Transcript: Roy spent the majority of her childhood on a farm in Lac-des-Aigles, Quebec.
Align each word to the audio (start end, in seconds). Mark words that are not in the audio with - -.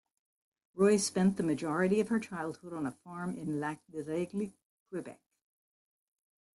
Roy 0.73 0.97
spent 0.97 1.37
the 1.37 1.43
majority 1.43 1.99
of 1.99 2.07
her 2.07 2.19
childhood 2.19 2.73
on 2.73 2.87
a 2.87 2.91
farm 2.91 3.35
in 3.37 3.59
Lac-des-Aigles, 3.59 4.51
Quebec. 4.89 5.21